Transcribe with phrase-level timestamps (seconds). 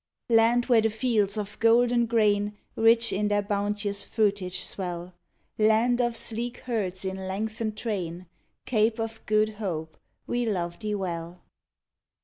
[0.29, 5.13] Land where the fields of golden grain, Rich in their bounteous fruitage swell;
[5.59, 8.25] Land of sleek herds in lengthened train,
[8.65, 11.43] Cape of Good Hope, we love thee well.